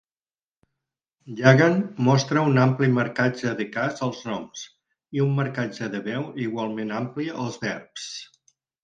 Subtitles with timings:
[1.41, 1.75] Yahgan
[2.07, 4.63] mostra un ampli marcatge de cas als noms
[5.19, 8.09] i un marcatge de veu igualment ampli als verbs.